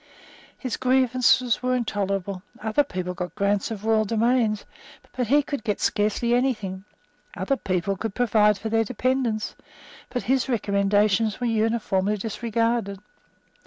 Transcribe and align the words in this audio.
His 0.57 0.77
grievances 0.77 1.61
were 1.61 1.75
intolerable. 1.75 2.41
Other 2.59 2.83
people 2.83 3.13
got 3.13 3.35
grants 3.35 3.69
of 3.69 3.85
royal 3.85 4.03
domains; 4.03 4.65
but 5.15 5.27
he 5.27 5.43
could 5.43 5.63
get 5.63 5.79
scarcely 5.79 6.33
any 6.33 6.55
thing. 6.55 6.85
Other 7.37 7.55
people 7.55 7.95
could 7.95 8.15
provide 8.15 8.57
for 8.57 8.69
their 8.69 8.83
dependants; 8.83 9.55
but 10.09 10.23
his 10.23 10.49
recommendations 10.49 11.39
were 11.39 11.45
uniformly 11.45 12.17
disregarded. 12.17 12.97